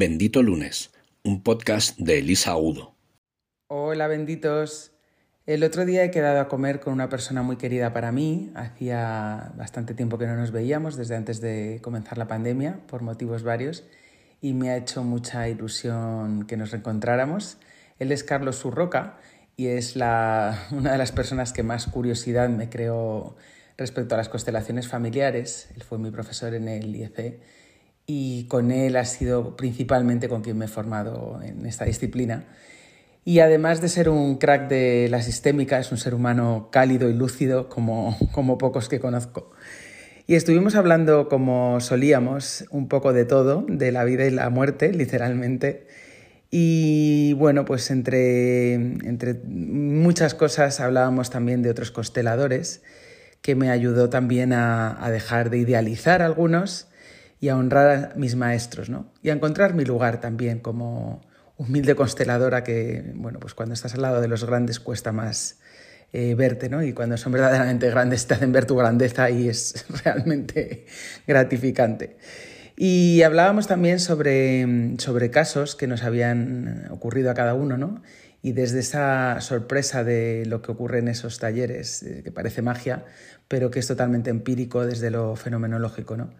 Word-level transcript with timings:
Bendito 0.00 0.44
Lunes, 0.44 0.92
un 1.24 1.42
podcast 1.42 1.98
de 1.98 2.20
Elisa 2.20 2.56
Udo. 2.56 2.94
Hola 3.66 4.06
benditos. 4.06 4.92
El 5.44 5.64
otro 5.64 5.84
día 5.84 6.04
he 6.04 6.12
quedado 6.12 6.38
a 6.38 6.46
comer 6.46 6.78
con 6.78 6.92
una 6.92 7.08
persona 7.08 7.42
muy 7.42 7.56
querida 7.56 7.92
para 7.92 8.12
mí. 8.12 8.52
Hacía 8.54 9.50
bastante 9.56 9.94
tiempo 9.94 10.16
que 10.16 10.28
no 10.28 10.36
nos 10.36 10.52
veíamos, 10.52 10.96
desde 10.96 11.16
antes 11.16 11.40
de 11.40 11.80
comenzar 11.82 12.16
la 12.16 12.28
pandemia, 12.28 12.78
por 12.86 13.02
motivos 13.02 13.42
varios, 13.42 13.86
y 14.40 14.52
me 14.52 14.70
ha 14.70 14.76
hecho 14.76 15.02
mucha 15.02 15.48
ilusión 15.48 16.46
que 16.46 16.56
nos 16.56 16.70
reencontráramos. 16.70 17.58
Él 17.98 18.12
es 18.12 18.22
Carlos 18.22 18.54
Surroca 18.54 19.18
y 19.56 19.66
es 19.66 19.96
una 19.96 20.92
de 20.92 20.98
las 20.98 21.10
personas 21.10 21.52
que 21.52 21.64
más 21.64 21.88
curiosidad 21.88 22.48
me 22.48 22.68
creó 22.68 23.34
respecto 23.76 24.14
a 24.14 24.18
las 24.18 24.28
constelaciones 24.28 24.86
familiares. 24.86 25.70
Él 25.74 25.82
fue 25.82 25.98
mi 25.98 26.12
profesor 26.12 26.54
en 26.54 26.68
el 26.68 26.94
IEC 26.94 27.40
y 28.10 28.44
con 28.44 28.70
él 28.70 28.96
ha 28.96 29.04
sido 29.04 29.54
principalmente 29.54 30.30
con 30.30 30.40
quien 30.40 30.56
me 30.56 30.64
he 30.64 30.68
formado 30.68 31.40
en 31.44 31.66
esta 31.66 31.84
disciplina. 31.84 32.46
Y 33.22 33.40
además 33.40 33.82
de 33.82 33.90
ser 33.90 34.08
un 34.08 34.38
crack 34.38 34.66
de 34.70 35.08
la 35.10 35.20
sistémica, 35.20 35.78
es 35.78 35.92
un 35.92 35.98
ser 35.98 36.14
humano 36.14 36.70
cálido 36.72 37.10
y 37.10 37.12
lúcido 37.12 37.68
como, 37.68 38.16
como 38.32 38.56
pocos 38.56 38.88
que 38.88 38.98
conozco. 38.98 39.52
Y 40.26 40.36
estuvimos 40.36 40.74
hablando, 40.74 41.28
como 41.28 41.80
solíamos, 41.80 42.64
un 42.70 42.88
poco 42.88 43.12
de 43.12 43.26
todo, 43.26 43.66
de 43.68 43.92
la 43.92 44.04
vida 44.04 44.24
y 44.24 44.30
la 44.30 44.48
muerte, 44.48 44.90
literalmente. 44.94 45.86
Y 46.50 47.34
bueno, 47.34 47.66
pues 47.66 47.90
entre, 47.90 48.72
entre 48.72 49.34
muchas 49.34 50.32
cosas 50.32 50.80
hablábamos 50.80 51.28
también 51.28 51.60
de 51.60 51.68
otros 51.68 51.90
consteladores, 51.90 52.82
que 53.42 53.54
me 53.54 53.68
ayudó 53.68 54.08
también 54.08 54.54
a, 54.54 55.04
a 55.04 55.10
dejar 55.10 55.50
de 55.50 55.58
idealizar 55.58 56.22
algunos 56.22 56.87
y 57.40 57.48
a 57.48 57.56
honrar 57.56 58.12
a 58.12 58.16
mis 58.16 58.36
maestros, 58.36 58.88
¿no? 58.88 59.12
Y 59.22 59.30
a 59.30 59.32
encontrar 59.32 59.74
mi 59.74 59.84
lugar 59.84 60.20
también 60.20 60.58
como 60.58 61.22
humilde 61.56 61.94
consteladora 61.94 62.64
que, 62.64 63.12
bueno, 63.14 63.38
pues 63.40 63.54
cuando 63.54 63.74
estás 63.74 63.94
al 63.94 64.02
lado 64.02 64.20
de 64.20 64.28
los 64.28 64.44
grandes 64.44 64.80
cuesta 64.80 65.12
más 65.12 65.58
eh, 66.12 66.34
verte, 66.34 66.68
¿no? 66.68 66.82
Y 66.82 66.92
cuando 66.92 67.16
son 67.16 67.32
verdaderamente 67.32 67.90
grandes 67.90 68.26
te 68.26 68.34
hacen 68.34 68.52
ver 68.52 68.64
tu 68.64 68.76
grandeza 68.76 69.28
y 69.30 69.48
es 69.48 69.84
realmente 70.04 70.86
gratificante. 71.26 72.16
Y 72.76 73.22
hablábamos 73.22 73.66
también 73.66 73.98
sobre, 73.98 74.94
sobre 74.98 75.30
casos 75.30 75.74
que 75.74 75.88
nos 75.88 76.04
habían 76.04 76.86
ocurrido 76.90 77.30
a 77.30 77.34
cada 77.34 77.54
uno, 77.54 77.76
¿no? 77.76 78.02
Y 78.40 78.52
desde 78.52 78.78
esa 78.78 79.40
sorpresa 79.40 80.04
de 80.04 80.44
lo 80.46 80.62
que 80.62 80.70
ocurre 80.70 81.00
en 81.00 81.08
esos 81.08 81.40
talleres, 81.40 82.04
eh, 82.04 82.22
que 82.22 82.30
parece 82.30 82.62
magia, 82.62 83.04
pero 83.48 83.70
que 83.72 83.80
es 83.80 83.86
totalmente 83.88 84.30
empírico 84.30 84.86
desde 84.86 85.10
lo 85.10 85.34
fenomenológico, 85.34 86.16
¿no? 86.16 86.30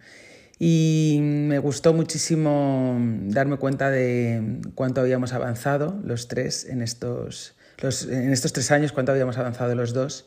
Y 0.59 1.19
me 1.23 1.59
gustó 1.61 1.95
muchísimo 1.95 2.97
darme 3.27 3.59
cuenta 3.59 3.91
de 3.91 4.61
cuánto 4.75 5.01
habíamos 5.01 5.33
avanzado 5.33 6.01
los 6.03 6.27
tres 6.27 6.65
en 6.69 6.83
estos, 6.83 7.55
en 7.81 8.33
estos 8.33 8.53
tres 8.53 8.71
años, 8.73 8.93
cuánto 8.93 9.13
habíamos 9.13 9.39
avanzado 9.39 9.75
los 9.77 9.93
dos. 9.93 10.27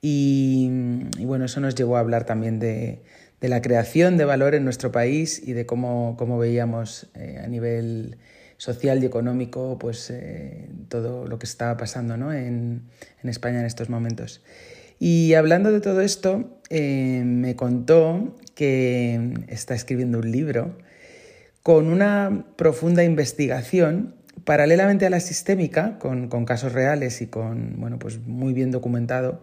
Y, 0.00 0.70
bueno, 1.18 1.44
eso 1.44 1.60
nos 1.60 1.74
llevó 1.74 1.96
a 1.96 2.00
hablar 2.00 2.24
también 2.24 2.58
de, 2.58 3.02
de, 3.40 3.48
la 3.48 3.60
creación 3.60 4.16
de 4.16 4.24
valor 4.24 4.54
en 4.54 4.64
nuestro 4.64 4.92
país 4.92 5.42
y 5.46 5.52
de 5.52 5.66
cómo, 5.66 6.16
cómo 6.18 6.38
veíamos 6.38 7.08
eh, 7.14 7.40
a 7.42 7.48
nivel 7.48 8.18
social 8.56 9.02
y 9.02 9.06
económico 9.06 9.78
pues, 9.78 10.10
eh, 10.10 10.68
todo 10.88 11.26
lo 11.26 11.38
que 11.38 11.46
estaba 11.46 11.76
pasando 11.76 12.16
¿no? 12.16 12.32
en, 12.32 12.82
en 13.22 13.28
España 13.28 13.60
en 13.60 13.66
estos 13.66 13.90
momentos. 13.90 14.42
Y 14.98 15.34
hablando 15.34 15.72
de 15.72 15.80
todo 15.80 16.00
esto, 16.00 16.58
eh, 16.70 17.22
me 17.24 17.54
contó 17.56 18.36
que 18.54 19.34
está 19.48 19.74
escribiendo 19.74 20.18
un 20.18 20.30
libro 20.30 20.78
con 21.62 21.88
una 21.88 22.46
profunda 22.56 23.04
investigación 23.04 24.14
paralelamente 24.44 25.06
a 25.06 25.10
la 25.10 25.20
sistémica, 25.20 25.98
con, 25.98 26.28
casos 26.44 26.72
reales 26.72 27.20
y 27.20 27.26
con, 27.26 27.80
bueno, 27.80 27.98
pues 27.98 28.20
muy 28.20 28.52
bien 28.52 28.70
documentado, 28.70 29.42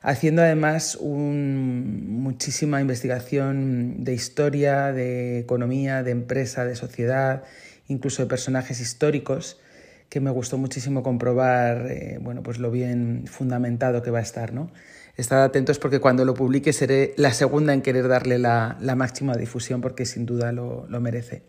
haciendo 0.00 0.42
además 0.42 0.98
muchísima 1.00 2.80
investigación 2.80 4.04
de 4.04 4.14
historia, 4.14 4.92
de 4.92 5.38
economía, 5.40 6.02
de 6.02 6.12
empresa, 6.12 6.64
de 6.64 6.76
sociedad, 6.76 7.44
incluso 7.88 8.22
de 8.22 8.28
personajes 8.28 8.80
históricos, 8.80 9.60
que 10.08 10.20
me 10.20 10.30
gustó 10.30 10.56
muchísimo 10.58 11.02
comprobar 11.02 11.86
eh, 11.90 12.18
bueno, 12.20 12.42
pues 12.42 12.58
lo 12.58 12.70
bien 12.70 13.24
fundamentado 13.26 14.02
que 14.02 14.10
va 14.10 14.18
a 14.20 14.22
estar. 14.22 14.52
¿no? 14.52 14.70
Estad 15.16 15.42
atentos 15.42 15.78
porque 15.78 15.98
cuando 15.98 16.24
lo 16.24 16.34
publique 16.34 16.72
seré 16.72 17.12
la 17.16 17.32
segunda 17.32 17.74
en 17.74 17.82
querer 17.82 18.08
darle 18.08 18.38
la, 18.38 18.76
máxima 18.96 19.36
difusión 19.36 19.80
porque 19.80 20.06
sin 20.06 20.26
duda 20.26 20.52
lo, 20.52 20.86
merece. 21.00 21.42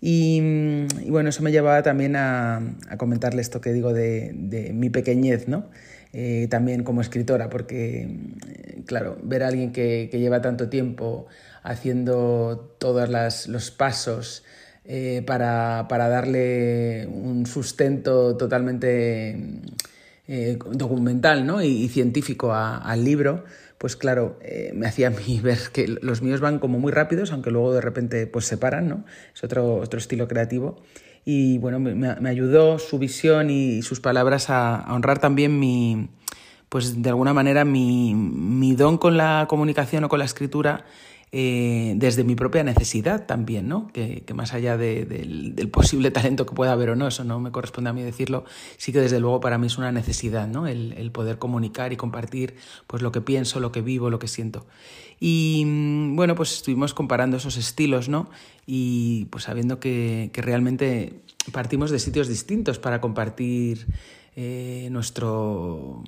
Y, 0.00 0.40
bueno, 1.08 1.28
eso 1.28 1.42
me 1.42 1.52
llevaba 1.52 1.82
también 1.82 2.16
a, 2.16 2.60
comentarle 2.96 3.42
esto 3.42 3.60
que 3.60 3.72
digo 3.72 3.92
de, 3.92 4.72
mi 4.74 4.90
pequeñez, 4.90 5.46
¿no? 5.46 5.70
Eh, 6.12 6.48
también 6.50 6.82
como 6.82 7.00
escritora, 7.00 7.48
porque, 7.48 8.08
eh, 8.48 8.82
claro, 8.86 9.16
ver 9.22 9.44
a 9.44 9.48
alguien 9.48 9.70
que, 9.70 10.08
lleva 10.12 10.40
tanto 10.40 10.68
tiempo 10.68 11.26
haciendo 11.62 12.74
todos 12.78 13.08
los 13.46 13.70
pasos 13.70 14.42
eh, 14.84 15.22
para, 15.26 15.86
para, 15.88 16.08
darle 16.08 17.06
un 17.06 17.46
sustento 17.46 18.36
totalmente 18.36 19.60
eh, 20.26 20.58
documental 20.72 21.44
¿no? 21.44 21.62
y, 21.62 21.88
científico 21.88 22.54
al 22.54 23.04
libro, 23.04 23.44
pues 23.78 23.96
claro, 23.96 24.38
eh, 24.42 24.70
me 24.74 24.86
hacía 24.86 25.08
a 25.08 25.10
mí 25.10 25.40
ver 25.42 25.58
que 25.72 25.88
los 25.88 26.22
míos 26.22 26.40
van 26.40 26.60
como 26.60 26.78
muy 26.78 26.92
rápidos, 26.92 27.32
aunque 27.32 27.50
luego 27.50 27.74
de 27.74 27.80
repente 27.80 28.26
pues 28.26 28.46
se 28.46 28.56
paran, 28.56 28.88
¿no? 28.88 29.04
Es 29.34 29.42
otro, 29.42 29.76
otro 29.76 29.98
estilo 29.98 30.28
creativo. 30.28 30.82
Y 31.24 31.58
bueno, 31.58 31.80
me, 31.80 32.28
ayudó 32.28 32.78
su 32.78 32.98
visión 32.98 33.50
y 33.50 33.82
sus 33.82 34.00
palabras 34.00 34.50
a, 34.50 34.86
honrar 34.88 35.18
también 35.18 35.58
mi, 35.58 36.10
pues 36.68 37.02
de 37.02 37.08
alguna 37.10 37.34
manera 37.34 37.64
mi, 37.64 38.14
mi 38.14 38.76
don 38.76 38.98
con 38.98 39.16
la 39.16 39.46
comunicación 39.48 40.04
o 40.04 40.08
con 40.08 40.20
la 40.20 40.24
escritura 40.24 40.84
eh, 41.32 41.94
desde 41.96 42.24
mi 42.24 42.34
propia 42.34 42.64
necesidad 42.64 43.24
también, 43.24 43.68
¿no? 43.68 43.86
Que, 43.92 44.24
más 44.34 44.52
allá 44.52 44.76
del, 44.76 45.54
posible 45.72 46.10
talento 46.10 46.44
que 46.44 46.54
pueda 46.54 46.72
haber 46.72 46.90
o 46.90 46.96
no, 46.96 47.06
eso 47.06 47.22
no 47.22 47.38
me 47.38 47.52
corresponde 47.52 47.90
a 47.90 47.92
mí 47.92 48.02
decirlo, 48.02 48.44
sí 48.78 48.92
que 48.92 49.00
desde 49.00 49.20
luego 49.20 49.38
para 49.38 49.56
mí 49.56 49.68
es 49.68 49.78
una 49.78 49.92
necesidad, 49.92 50.48
¿no? 50.48 50.66
El, 50.66 51.10
poder 51.12 51.38
comunicar 51.38 51.92
y 51.92 51.96
compartir 51.96 52.56
pues 52.86 53.02
lo 53.02 53.12
que 53.12 53.20
pienso, 53.20 53.60
lo 53.60 53.70
que 53.70 53.80
vivo, 53.80 54.10
lo 54.10 54.18
que 54.18 54.26
siento. 54.26 54.66
Y 55.20 55.62
mm, 55.66 56.16
bueno, 56.16 56.34
pues 56.34 56.52
estuvimos 56.52 56.94
comparando 56.94 57.36
esos 57.36 57.56
estilos, 57.56 58.08
¿no? 58.08 58.28
Y 58.66 59.26
pues 59.26 59.44
sabiendo 59.44 59.78
que, 59.78 60.30
que 60.32 60.42
realmente 60.42 61.20
partimos 61.52 61.90
de 61.90 61.98
sitios 62.00 62.26
distintos 62.26 62.78
para 62.78 63.00
compartir 63.00 63.86
eh, 64.36 64.88
nuestro, 64.92 66.04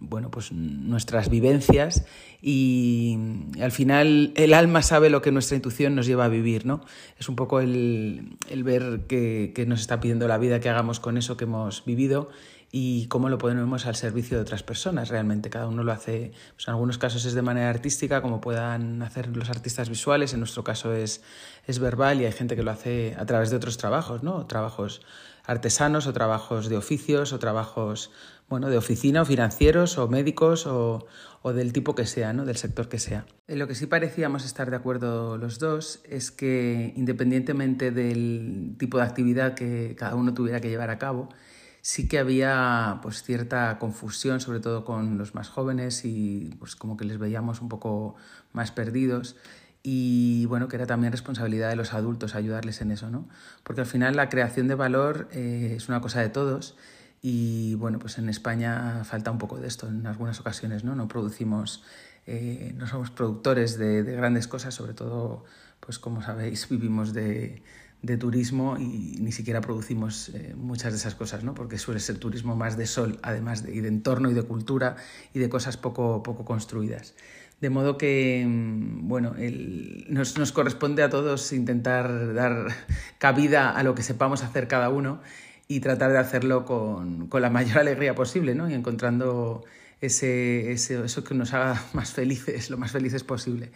bueno, 0.00 0.30
pues 0.30 0.52
nuestras 0.52 1.28
vivencias 1.28 2.06
y 2.40 3.18
al 3.60 3.72
final 3.72 4.32
el 4.36 4.54
alma 4.54 4.82
sabe 4.82 5.10
lo 5.10 5.20
que 5.20 5.32
nuestra 5.32 5.56
intuición 5.56 5.94
nos 5.94 6.06
lleva 6.06 6.24
a 6.24 6.28
vivir, 6.28 6.64
¿no? 6.64 6.80
Es 7.18 7.28
un 7.28 7.36
poco 7.36 7.60
el, 7.60 8.38
ver 8.64 9.02
qué, 9.06 9.64
nos 9.68 9.80
está 9.80 10.00
pidiendo 10.00 10.26
la 10.28 10.38
vida 10.38 10.60
que 10.60 10.70
hagamos 10.70 10.98
con 10.98 11.18
eso 11.18 11.36
que 11.36 11.44
hemos 11.44 11.84
vivido 11.84 12.30
y 12.72 13.06
cómo 13.08 13.28
lo 13.28 13.36
ponemos 13.36 13.84
al 13.84 13.96
servicio 13.96 14.38
de 14.38 14.44
otras 14.44 14.62
personas 14.62 15.10
realmente. 15.10 15.50
Cada 15.50 15.68
uno 15.68 15.84
lo 15.84 15.92
hace, 15.92 16.32
pues 16.54 16.68
en 16.68 16.72
algunos 16.72 16.96
casos 16.96 17.26
es 17.26 17.34
de 17.34 17.42
manera 17.42 17.68
artística, 17.68 18.22
como 18.22 18.40
puedan 18.40 19.02
hacer 19.02 19.36
los 19.36 19.50
artistas 19.50 19.90
visuales, 19.90 20.32
en 20.32 20.40
nuestro 20.40 20.64
caso 20.64 20.94
es, 20.94 21.22
es 21.66 21.78
verbal 21.80 22.22
y 22.22 22.24
hay 22.24 22.32
gente 22.32 22.56
que 22.56 22.62
lo 22.62 22.70
hace 22.70 23.14
a 23.18 23.26
través 23.26 23.50
de 23.50 23.56
otros 23.56 23.76
trabajos, 23.76 24.22
¿no? 24.22 24.46
Trabajos 24.46 25.02
artesanos 25.48 26.06
o 26.06 26.12
trabajos 26.12 26.68
de 26.68 26.76
oficios 26.76 27.32
o 27.32 27.38
trabajos 27.38 28.12
bueno, 28.48 28.68
de 28.68 28.76
oficina 28.76 29.22
o 29.22 29.24
financieros 29.24 29.98
o 29.98 30.06
médicos 30.06 30.66
o, 30.66 31.06
del 31.42 31.72
tipo 31.72 31.94
que 31.94 32.04
sea, 32.04 32.34
¿no? 32.34 32.44
del 32.44 32.56
sector 32.56 32.90
que 32.90 32.98
sea. 32.98 33.24
En 33.46 33.58
lo 33.58 33.66
que 33.66 33.74
sí 33.74 33.86
parecíamos 33.86 34.44
estar 34.44 34.68
de 34.68 34.76
acuerdo 34.76 35.38
los 35.38 35.58
dos 35.58 36.00
es 36.04 36.30
que 36.30 36.92
independientemente 36.94 37.90
del 37.90 38.74
tipo 38.78 38.98
de 38.98 39.04
actividad 39.04 39.54
que 39.54 39.96
cada 39.98 40.14
uno 40.14 40.34
tuviera 40.34 40.60
que 40.60 40.68
llevar 40.68 40.90
a 40.90 40.98
cabo, 40.98 41.30
sí 41.80 42.06
que 42.06 42.18
había 42.18 42.98
pues 43.02 43.22
cierta 43.22 43.78
confusión, 43.78 44.40
sobre 44.40 44.60
todo 44.60 44.84
con 44.84 45.16
los 45.16 45.34
más 45.34 45.48
jóvenes 45.48 46.04
y 46.04 46.54
pues 46.58 46.76
como 46.76 46.98
que 46.98 47.06
les 47.06 47.16
veíamos 47.16 47.62
un 47.62 47.70
poco 47.70 48.16
más 48.52 48.70
perdidos 48.70 49.36
y 49.82 50.46
bueno, 50.46 50.68
que 50.68 50.76
era 50.76 50.86
también 50.86 51.12
responsabilidad 51.12 51.70
de 51.70 51.76
los 51.76 51.94
adultos 51.94 52.34
ayudarles 52.34 52.80
en 52.80 52.90
eso, 52.90 53.10
¿no? 53.10 53.28
Porque 53.62 53.80
al 53.82 53.86
final 53.86 54.16
la 54.16 54.28
creación 54.28 54.68
de 54.68 54.74
valor 54.74 55.28
eh, 55.32 55.74
es 55.76 55.88
una 55.88 56.00
cosa 56.00 56.20
de 56.20 56.28
todos 56.28 56.76
y 57.22 57.74
bueno, 57.76 57.98
pues 57.98 58.18
en 58.18 58.28
España 58.28 59.02
falta 59.04 59.30
un 59.30 59.38
poco 59.38 59.58
de 59.58 59.66
esto 59.66 59.88
en 59.88 60.06
algunas 60.06 60.40
ocasiones, 60.40 60.84
¿no? 60.84 60.94
No 60.94 61.08
producimos, 61.08 61.84
eh, 62.26 62.72
no 62.76 62.86
somos 62.86 63.10
productores 63.10 63.78
de, 63.78 64.02
grandes 64.02 64.48
cosas, 64.48 64.74
sobre 64.74 64.94
todo, 64.94 65.44
pues 65.80 65.98
como 65.98 66.22
sabéis, 66.22 66.68
vivimos 66.70 67.12
de, 67.12 67.62
de 68.02 68.16
turismo 68.16 68.76
y 68.78 69.16
ni 69.20 69.32
siquiera 69.32 69.60
producimos 69.60 70.28
eh, 70.30 70.54
muchas 70.56 70.92
de 70.92 70.98
esas 70.98 71.14
cosas, 71.14 71.42
¿no? 71.44 71.54
porque 71.54 71.78
suele 71.78 72.00
ser 72.00 72.18
turismo 72.18 72.54
más 72.54 72.76
de 72.76 72.86
sol, 72.86 73.18
además 73.22 73.64
de, 73.64 73.74
y 73.74 73.80
de 73.80 73.88
entorno 73.88 74.30
y 74.30 74.34
de 74.34 74.42
cultura 74.42 74.96
y 75.34 75.38
de 75.38 75.48
cosas 75.48 75.76
poco, 75.76 76.22
poco 76.22 76.44
construidas. 76.44 77.14
De 77.60 77.70
modo 77.70 77.98
que, 77.98 78.44
mm, 78.46 79.08
bueno, 79.08 79.34
nos, 80.08 80.38
nos, 80.38 80.52
corresponde 80.52 81.02
a 81.02 81.10
todos 81.10 81.52
intentar 81.52 82.34
dar 82.34 82.68
cabida 83.18 83.70
a 83.70 83.82
lo 83.82 83.94
que 83.94 84.02
sepamos 84.02 84.42
hacer 84.44 84.68
cada 84.68 84.90
uno 84.90 85.20
y 85.66 85.80
tratar 85.80 86.12
de 86.12 86.18
hacerlo 86.18 86.64
con, 86.64 87.26
con 87.28 87.42
la 87.42 87.50
mayor 87.50 87.78
alegría 87.80 88.14
posible, 88.14 88.54
¿no? 88.54 88.70
Y 88.70 88.74
encontrando 88.74 89.64
ese, 90.00 90.72
ese, 90.72 91.04
eso 91.04 91.24
que 91.24 91.34
nos 91.34 91.52
haga 91.52 91.82
más 91.92 92.12
felices, 92.12 92.70
lo 92.70 92.78
más 92.78 92.92
felices 92.92 93.24
posible. 93.24 93.70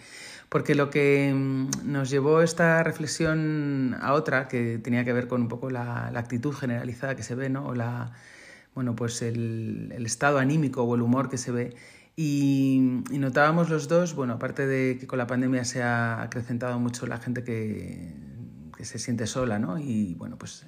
Porque 0.48 0.74
lo 0.74 0.90
que 0.90 1.32
mm, 1.34 1.70
nos 1.84 2.10
llevó 2.10 2.42
esta 2.42 2.82
reflexión 2.82 3.96
a 4.00 4.12
otra, 4.14 4.48
que 4.48 4.78
tenía 4.78 5.04
que 5.04 5.12
ver 5.12 5.28
con 5.28 5.42
un 5.42 5.48
poco 5.48 5.70
la, 5.70 6.10
la 6.12 6.20
actitud 6.20 6.54
generalizada 6.54 7.14
que 7.16 7.22
se 7.22 7.34
ve, 7.34 7.48
¿no? 7.48 7.66
O 7.66 7.74
la, 7.74 8.12
bueno, 8.74 8.96
pues 8.96 9.22
el, 9.22 9.92
el 9.94 10.06
estado 10.06 10.38
anímico 10.38 10.82
o 10.82 10.94
el 10.94 11.02
humor 11.02 11.28
que 11.28 11.38
se 11.38 11.52
ve, 11.52 11.74
y, 12.16 13.02
notábamos 13.10 13.70
los 13.70 13.88
dos, 13.88 14.14
bueno, 14.14 14.34
aparte 14.34 14.66
de 14.66 14.98
que 14.98 15.06
con 15.06 15.18
la 15.18 15.26
pandemia 15.26 15.64
se 15.64 15.82
ha 15.82 16.22
acrecentado 16.22 16.78
mucho 16.78 17.06
la 17.06 17.18
gente 17.18 17.42
que, 17.42 18.14
que 18.76 18.84
se 18.84 18.98
siente 18.98 19.26
sola, 19.26 19.58
¿no? 19.58 19.78
Y 19.78 20.14
bueno, 20.14 20.36
pues 20.36 20.66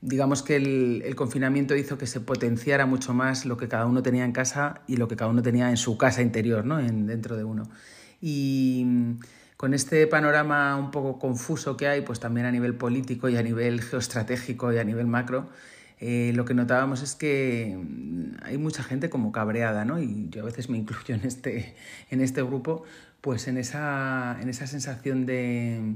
digamos 0.00 0.42
que 0.42 0.56
el, 0.56 1.02
el, 1.04 1.14
confinamiento 1.14 1.74
hizo 1.76 1.98
que 1.98 2.06
se 2.06 2.20
potenciara 2.20 2.86
mucho 2.86 3.12
más 3.12 3.44
lo 3.44 3.56
que 3.56 3.68
cada 3.68 3.86
uno 3.86 4.02
tenía 4.02 4.24
en 4.24 4.32
casa 4.32 4.82
y 4.86 4.96
lo 4.96 5.08
que 5.08 5.16
cada 5.16 5.30
uno 5.30 5.42
tenía 5.42 5.68
en 5.70 5.76
su 5.76 5.98
casa 5.98 6.22
interior, 6.22 6.64
¿no? 6.64 6.80
En, 6.80 7.06
dentro 7.06 7.36
de 7.36 7.44
uno. 7.44 7.68
Y 8.20 8.86
con 9.56 9.74
este 9.74 10.06
panorama 10.06 10.76
un 10.76 10.90
poco 10.90 11.18
confuso 11.18 11.76
que 11.76 11.88
hay, 11.88 12.02
pues 12.02 12.20
también 12.20 12.46
a 12.46 12.50
nivel 12.50 12.74
político 12.74 13.28
y 13.28 13.36
a 13.36 13.42
nivel 13.42 13.80
geoestratégico 13.80 14.72
y 14.72 14.78
a 14.78 14.84
nivel 14.84 15.06
macro, 15.06 15.48
eh, 15.98 16.32
lo 16.34 16.44
que 16.44 16.54
notábamos 16.54 17.02
es 17.02 17.14
que 17.14 17.78
mm, 17.78 18.42
hay 18.42 18.58
mucha 18.58 18.82
gente 18.82 19.08
como 19.08 19.32
cabreada, 19.32 19.84
¿no? 19.84 20.00
Y 20.00 20.28
yo 20.30 20.42
a 20.42 20.46
veces 20.46 20.68
me 20.68 20.78
incluyo 20.78 21.14
en 21.14 21.24
este, 21.24 21.74
en 22.10 22.20
este 22.20 22.42
grupo, 22.42 22.84
pues 23.20 23.48
en 23.48 23.56
esa, 23.56 24.36
en 24.40 24.48
esa 24.48 24.66
sensación 24.66 25.24
de, 25.26 25.94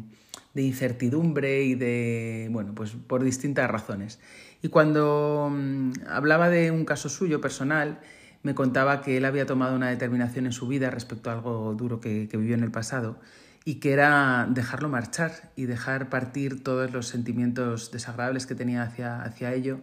de 0.54 0.62
incertidumbre 0.62 1.64
y 1.64 1.74
de, 1.74 2.48
bueno, 2.50 2.74
pues 2.74 2.92
por 2.92 3.22
distintas 3.22 3.70
razones. 3.70 4.18
Y 4.62 4.68
cuando 4.68 5.50
mm, 5.52 5.92
hablaba 6.08 6.48
de 6.48 6.70
un 6.70 6.84
caso 6.84 7.08
suyo 7.08 7.40
personal, 7.40 8.00
me 8.42 8.54
contaba 8.54 9.02
que 9.02 9.18
él 9.18 9.26
había 9.26 9.44
tomado 9.44 9.76
una 9.76 9.90
determinación 9.90 10.46
en 10.46 10.52
su 10.52 10.66
vida 10.66 10.90
respecto 10.90 11.28
a 11.30 11.34
algo 11.34 11.74
duro 11.74 12.00
que, 12.00 12.26
que 12.28 12.38
vivió 12.38 12.54
en 12.54 12.62
el 12.62 12.70
pasado 12.70 13.18
y 13.64 13.76
que 13.76 13.92
era 13.92 14.46
dejarlo 14.50 14.88
marchar 14.88 15.52
y 15.56 15.66
dejar 15.66 16.08
partir 16.08 16.62
todos 16.62 16.92
los 16.92 17.08
sentimientos 17.08 17.90
desagradables 17.90 18.46
que 18.46 18.54
tenía 18.54 18.82
hacia, 18.82 19.22
hacia 19.22 19.52
ello 19.52 19.80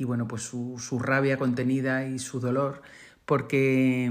y 0.00 0.04
bueno, 0.04 0.26
pues 0.26 0.42
su, 0.42 0.76
su 0.78 0.98
rabia 0.98 1.36
contenida 1.36 2.06
y 2.06 2.18
su 2.18 2.40
dolor, 2.40 2.80
porque, 3.26 4.10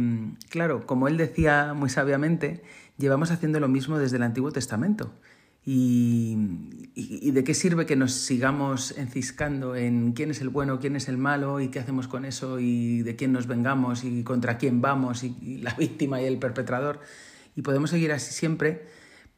claro, 0.50 0.86
como 0.86 1.08
él 1.08 1.18
decía 1.18 1.74
muy 1.74 1.90
sabiamente, 1.90 2.62
llevamos 3.00 3.32
haciendo 3.32 3.60
lo 3.60 3.68
mismo 3.68 3.98
desde 3.98 4.18
el 4.18 4.24
Antiguo 4.24 4.52
Testamento. 4.52 5.12
Y, 5.66 6.38
y, 6.96 7.32
de 7.32 7.44
qué 7.44 7.54
sirve 7.54 7.86
que 7.86 7.96
nos 7.96 8.14
sigamos 8.14 8.98
enciscando 8.98 9.76
en 9.76 10.14
quién 10.14 10.32
es 10.32 10.42
el 10.42 10.50
bueno, 10.50 10.80
quién 10.80 10.96
es 10.96 11.10
el 11.10 11.18
malo 11.18 11.60
y 11.60 11.70
qué 11.70 11.80
hacemos 11.80 12.08
con 12.08 12.24
eso 12.24 12.60
y 12.60 13.02
de 13.02 13.16
quién 13.16 13.34
nos 13.34 13.48
vengamos 13.48 14.04
y 14.04 14.24
contra 14.24 14.58
quién 14.58 14.82
vamos 14.82 15.24
y, 15.24 15.36
y 15.42 15.58
la 15.58 15.74
víctima 15.78 16.22
y 16.22 16.26
el 16.26 16.38
perpetrador. 16.38 17.00
Y 17.56 17.64
podemos 17.64 17.90
seguir 17.90 18.12
así 18.12 18.32
siempre 18.32 18.88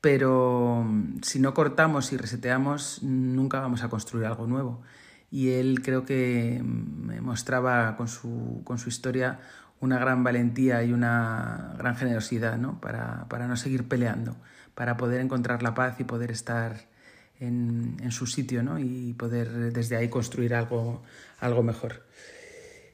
pero 0.02 0.84
mm, 0.86 1.22
si 1.22 1.40
no 1.40 1.54
cortamos 1.54 2.12
y 2.12 2.18
reseteamos, 2.18 3.04
nunca 3.04 3.60
vamos 3.60 3.84
a 3.84 3.90
construir 3.90 4.26
algo 4.26 4.48
nuevo. 4.48 4.82
Y 5.30 5.52
él 5.52 5.82
creo 5.84 6.04
que 6.06 6.60
mm, 6.62 7.06
me 7.06 7.22
mostraba 7.22 7.96
con 7.96 8.08
su, 8.08 8.62
con 8.66 8.80
su 8.80 8.90
historia 8.90 9.40
una 9.80 10.00
gran 10.00 10.24
valentía 10.24 10.84
y 10.84 10.94
una 10.94 11.74
gran 11.78 11.96
generosidad 11.96 12.58
¿no? 12.58 12.80
Para, 12.82 13.26
para, 13.30 13.48
no 13.48 13.56
seguir 13.58 13.88
peleando, 13.88 14.36
para 14.76 14.98
poder 14.98 15.22
encontrar 15.22 15.64
la 15.64 15.74
paz 15.74 16.00
y 16.00 16.04
poder 16.04 16.32
estar 16.32 16.88
en, 17.40 17.98
en 18.02 18.12
su 18.12 18.28
sitio 18.28 18.62
¿no? 18.62 18.78
y 18.80 19.14
poder 19.14 19.74
desde 19.74 19.96
ahí 19.96 20.10
construir 20.10 20.54
algo, 20.54 21.02
algo 21.40 21.64
mejor. 21.64 22.04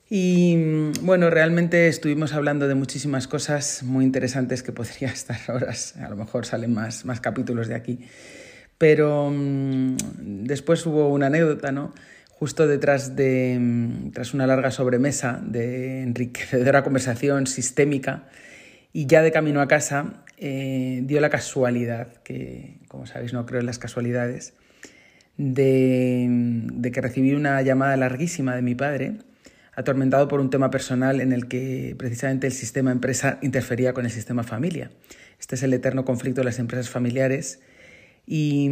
Y 0.09 0.55
mm, 0.55 1.05
bueno, 1.05 1.29
realmente 1.29 1.87
estuvimos 1.87 2.33
hablando 2.33 2.67
de 2.67 2.75
muchísimas 2.75 3.27
cosas 3.27 3.83
muy 3.83 4.05
interesantes 4.05 4.63
que 4.63 4.71
podría 4.71 5.07
estar 5.11 5.39
horas, 5.49 5.95
a 5.97 6.09
lo 6.09 6.15
mejor 6.15 6.45
salen 6.45 6.73
más, 6.73 7.05
más 7.05 7.19
capítulos 7.19 7.67
de 7.67 7.75
aquí. 7.75 7.99
Pero 8.77 9.29
mmm, 9.31 9.97
después 10.43 10.85
hubo 10.85 11.09
una 11.09 11.27
anécdota, 11.27 11.71
¿no? 11.71 11.93
Justo 12.29 12.67
detrás 12.67 13.15
de, 13.15 13.57
mmm, 13.59 14.11
tras 14.11 14.33
una 14.33 14.47
larga 14.47 14.71
sobremesa 14.71 15.41
de 15.43 16.03
enriquecedora 16.03 16.83
conversación 16.85 17.47
sistémica, 17.47 18.29
y 18.93 19.05
ya 19.05 19.21
de 19.21 19.31
camino 19.31 19.61
a 19.61 19.67
casa, 19.67 20.23
eh, 20.37 21.01
dio 21.03 21.19
la 21.19 21.29
casualidad, 21.29 22.13
que 22.23 22.79
como 22.87 23.05
sabéis 23.05 23.33
no 23.33 23.45
creo 23.45 23.59
en 23.59 23.65
las 23.65 23.77
casualidades, 23.77 24.53
de, 25.37 26.25
de 26.29 26.91
que 26.91 27.01
recibí 27.01 27.33
una 27.33 27.61
llamada 27.61 27.95
larguísima 27.97 28.55
de 28.55 28.61
mi 28.63 28.73
padre, 28.73 29.17
atormentado 29.77 30.27
por 30.27 30.39
un 30.39 30.49
tema 30.49 30.71
personal 30.71 31.21
en 31.21 31.31
el 31.31 31.47
que 31.47 31.95
precisamente 31.99 32.47
el 32.47 32.53
sistema 32.53 32.91
empresa 32.91 33.37
interfería 33.43 33.93
con 33.93 34.05
el 34.05 34.11
sistema 34.11 34.43
familia. 34.43 34.89
Este 35.39 35.53
es 35.53 35.61
el 35.61 35.71
eterno 35.71 36.03
conflicto 36.03 36.41
de 36.41 36.45
las 36.45 36.57
empresas 36.57 36.89
familiares. 36.89 37.61
Y, 38.25 38.71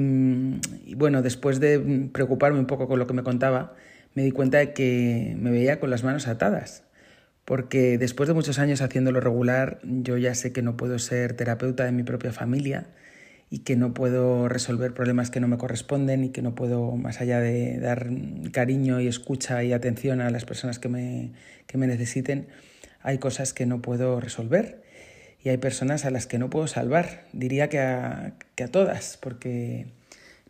y, 0.84 0.96
bueno, 0.96 1.22
después 1.22 1.60
de 1.60 2.10
preocuparme 2.12 2.58
un 2.58 2.66
poco 2.66 2.88
con 2.88 2.98
lo 2.98 3.06
que 3.06 3.14
me 3.14 3.22
contaba, 3.22 3.76
me 4.16 4.24
di 4.24 4.32
cuenta 4.32 4.58
de 4.58 4.74
que 4.74 5.38
me 5.40 5.52
veía 5.52 5.80
con 5.80 5.92
las 5.92 6.04
manos 6.04 6.28
atadas. 6.28 6.84
Porque 7.46 8.00
después 8.00 8.28
de 8.28 8.34
muchos 8.34 8.58
años 8.58 8.82
haciéndolo 8.82 9.20
regular, 9.20 9.80
yo 9.84 10.18
ya 10.18 10.34
sé 10.34 10.52
que 10.54 10.64
no 10.64 10.76
puedo 10.76 10.98
ser 10.98 11.34
terapeuta 11.34 11.86
de 11.86 11.92
mi 11.92 12.02
propia 12.02 12.34
familia 12.34 12.88
y 13.50 13.60
que 13.60 13.76
no 13.76 13.94
puedo 13.94 14.50
resolver 14.50 14.94
problemas 14.94 15.30
que 15.30 15.40
no 15.40 15.48
me 15.48 15.58
corresponden 15.58 16.24
y 16.24 16.30
que 16.30 16.42
no 16.42 16.56
puedo, 16.56 16.96
más 16.96 17.22
allá 17.22 17.40
de 17.40 17.80
dar 17.80 18.10
cariño 18.52 19.00
y 19.00 19.08
escucha 19.08 19.64
y 19.64 19.74
atención 19.74 20.22
a 20.22 20.30
las 20.30 20.46
personas 20.46 20.80
que 20.80 20.90
me, 20.90 21.32
que 21.68 21.78
me 21.78 21.88
necesiten, 21.88 22.48
hay 23.02 23.20
cosas 23.20 23.54
que 23.54 23.66
no 23.66 23.82
puedo 23.82 24.20
resolver 24.20 24.84
y 25.44 25.50
hay 25.50 25.58
personas 25.58 26.06
a 26.06 26.10
las 26.10 26.26
que 26.26 26.40
no 26.40 26.50
puedo 26.50 26.68
salvar. 26.68 27.26
Diría 27.34 27.70
que 27.70 27.80
a, 27.80 28.34
que 28.56 28.64
a 28.64 28.68
todas, 28.68 29.18
porque 29.22 29.86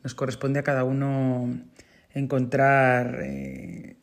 nos 0.03 0.15
corresponde 0.15 0.59
a 0.59 0.63
cada 0.63 0.85
uno 0.85 1.59
encontrar 2.13 3.19
eh, 3.23 3.97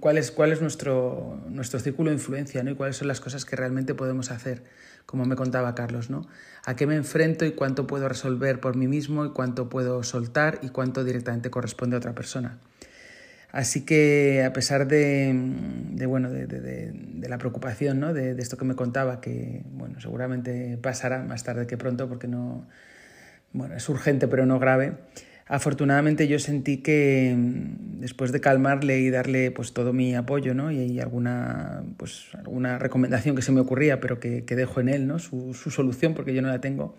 cuál 0.00 0.18
es, 0.18 0.30
cuál 0.30 0.52
es 0.52 0.60
nuestro, 0.60 1.40
nuestro 1.48 1.80
círculo 1.80 2.10
de 2.10 2.16
influencia 2.16 2.62
¿no? 2.62 2.70
y 2.70 2.74
cuáles 2.74 2.96
son 2.96 3.08
las 3.08 3.20
cosas 3.20 3.44
que 3.44 3.56
realmente 3.56 3.94
podemos 3.94 4.30
hacer, 4.30 4.62
como 5.06 5.24
me 5.24 5.36
contaba 5.36 5.74
Carlos, 5.74 6.10
¿no? 6.10 6.26
A 6.64 6.76
qué 6.76 6.86
me 6.86 6.96
enfrento 6.96 7.44
y 7.44 7.52
cuánto 7.52 7.86
puedo 7.86 8.08
resolver 8.08 8.60
por 8.60 8.76
mí 8.76 8.88
mismo 8.88 9.24
y 9.24 9.30
cuánto 9.30 9.68
puedo 9.68 10.02
soltar 10.02 10.58
y 10.62 10.68
cuánto 10.68 11.04
directamente 11.04 11.50
corresponde 11.50 11.96
a 11.96 11.98
otra 11.98 12.14
persona. 12.14 12.58
Así 13.54 13.84
que 13.84 14.42
a 14.44 14.52
pesar 14.52 14.88
de, 14.88 15.32
de 15.32 16.06
bueno, 16.06 16.28
de, 16.28 16.48
de, 16.48 16.90
de, 16.92 17.28
la 17.28 17.38
preocupación 17.38 18.00
¿no? 18.00 18.12
de, 18.12 18.32
esto 18.32 18.56
que 18.56 18.64
me 18.64 18.74
contaba, 18.74 19.20
que 19.20 19.62
bueno, 19.70 20.00
seguramente 20.00 20.76
pasará 20.82 21.22
más 21.22 21.44
tarde 21.44 21.68
que 21.68 21.76
pronto 21.76 22.08
porque 22.08 22.26
no, 22.26 22.66
bueno, 23.52 23.76
es 23.76 23.88
urgente 23.88 24.26
pero 24.26 24.44
no 24.44 24.58
grave, 24.58 24.94
afortunadamente 25.46 26.26
yo 26.26 26.38
sentí 26.38 26.78
que 26.78 27.34
mm, 27.36 28.00
después 28.00 28.32
de 28.32 28.40
calmarle 28.40 29.00
y 29.00 29.10
darle 29.10 29.50
pues 29.50 29.72
todo 29.72 29.92
mi 29.92 30.14
apoyo 30.14 30.54
¿no? 30.54 30.70
y, 30.72 31.00
alguna, 31.00 31.84
pues, 31.96 32.28
alguna 32.34 32.78
recomendación 32.78 33.36
que 33.36 33.42
se 33.42 33.52
me 33.52 33.60
ocurría 33.60 34.00
pero 34.00 34.20
que, 34.20 34.42
dejo 34.42 34.80
en 34.80 34.88
él 34.88 35.06
¿no? 35.06 35.18
su, 35.18 35.52
solución 35.54 36.14
porque 36.14 36.34
yo 36.34 36.42
no 36.42 36.48
la 36.48 36.60
tengo, 36.60 36.96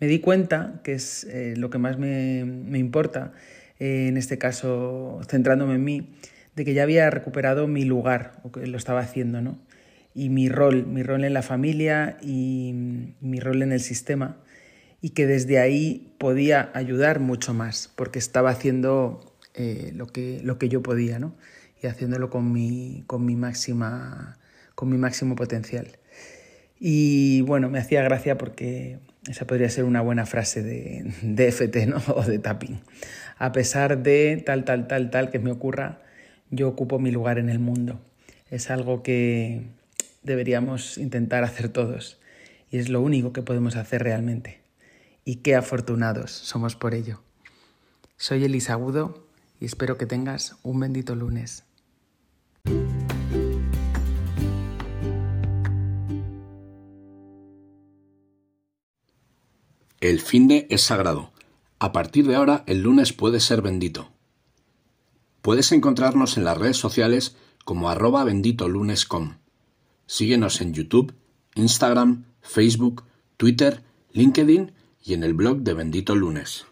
me 0.00 0.06
di 0.06 0.20
cuenta, 0.20 0.80
que 0.82 0.92
es 0.92 1.24
eh, 1.24 1.54
lo 1.56 1.70
que 1.70 1.78
más 1.78 1.98
me, 1.98 2.44
me 2.44 2.78
importa, 2.78 3.32
eh, 3.78 4.06
en 4.08 4.16
este 4.16 4.38
caso 4.38 5.20
centrándome 5.28 5.74
en 5.74 5.84
mí, 5.84 6.10
de 6.56 6.64
que 6.64 6.74
ya 6.74 6.82
había 6.82 7.10
recuperado 7.10 7.66
mi 7.66 7.84
lugar 7.84 8.40
lo 8.54 8.76
estaba 8.76 9.00
haciendo 9.00 9.40
¿no? 9.40 9.58
y 10.14 10.28
mi 10.28 10.48
rol, 10.48 10.86
mi 10.86 11.02
rol 11.02 11.24
en 11.24 11.34
la 11.34 11.42
familia 11.42 12.16
y 12.22 12.72
mi 13.20 13.40
rol 13.40 13.62
en 13.62 13.72
el 13.72 13.80
sistema 13.80 14.38
y 15.00 15.10
que 15.10 15.26
desde 15.26 15.58
ahí 15.58 16.14
podía 16.18 16.70
ayudar 16.74 17.20
mucho 17.20 17.54
más, 17.54 17.90
porque 17.96 18.18
estaba 18.18 18.50
haciendo 18.50 19.34
eh, 19.54 19.92
lo, 19.94 20.06
que, 20.06 20.40
lo 20.42 20.58
que 20.58 20.68
yo 20.68 20.82
podía, 20.82 21.18
¿no? 21.18 21.34
Y 21.82 21.86
haciéndolo 21.86 22.28
con 22.28 22.52
mi, 22.52 23.04
con 23.06 23.24
mi, 23.24 23.36
máxima, 23.36 24.38
con 24.74 24.90
mi 24.90 24.98
máximo 24.98 25.36
potencial. 25.36 25.98
Y 26.78 27.40
bueno, 27.42 27.70
me 27.70 27.78
hacía 27.78 28.02
gracia 28.02 28.36
porque 28.36 28.98
esa 29.28 29.46
podría 29.46 29.70
ser 29.70 29.84
una 29.84 30.02
buena 30.02 30.26
frase 30.26 30.62
de, 30.62 31.12
de 31.22 31.48
FT, 31.48 31.86
¿no? 31.86 31.96
O 32.14 32.22
de 32.22 32.38
tapping. 32.38 32.80
A 33.38 33.52
pesar 33.52 34.02
de 34.02 34.42
tal, 34.44 34.64
tal, 34.64 34.86
tal, 34.86 35.10
tal 35.10 35.30
que 35.30 35.38
me 35.38 35.50
ocurra, 35.50 36.02
yo 36.50 36.68
ocupo 36.68 36.98
mi 36.98 37.10
lugar 37.10 37.38
en 37.38 37.48
el 37.48 37.58
mundo. 37.58 38.00
Es 38.50 38.70
algo 38.70 39.02
que 39.02 39.62
deberíamos 40.22 40.98
intentar 40.98 41.44
hacer 41.44 41.70
todos. 41.70 42.18
Y 42.70 42.78
es 42.78 42.90
lo 42.90 43.00
único 43.00 43.32
que 43.32 43.42
podemos 43.42 43.76
hacer 43.76 44.02
realmente 44.02 44.59
y 45.24 45.36
qué 45.36 45.54
afortunados 45.54 46.30
somos 46.30 46.76
por 46.76 46.94
ello. 46.94 47.22
Soy 48.16 48.44
Elisa 48.44 48.74
Agudo 48.74 49.26
y 49.60 49.66
espero 49.66 49.96
que 49.96 50.06
tengas 50.06 50.56
un 50.62 50.80
bendito 50.80 51.14
lunes. 51.14 51.64
El 60.00 60.20
fin 60.20 60.48
de 60.48 60.66
es 60.70 60.82
sagrado. 60.82 61.30
A 61.78 61.92
partir 61.92 62.26
de 62.26 62.34
ahora, 62.34 62.64
el 62.66 62.82
lunes 62.82 63.12
puede 63.12 63.38
ser 63.40 63.60
bendito. 63.60 64.10
Puedes 65.42 65.72
encontrarnos 65.72 66.36
en 66.36 66.44
las 66.44 66.56
redes 66.56 66.76
sociales 66.76 67.36
como 67.64 67.90
arroba 67.90 68.24
benditolunes.com. 68.24 69.36
Síguenos 70.06 70.60
en 70.60 70.74
YouTube, 70.74 71.14
Instagram, 71.54 72.24
Facebook, 72.40 73.04
Twitter, 73.36 73.82
LinkedIn 74.12 74.72
y 75.02 75.14
en 75.14 75.24
el 75.24 75.34
blog 75.34 75.58
de 75.58 75.74
Bendito 75.74 76.14
Lunes. 76.14 76.66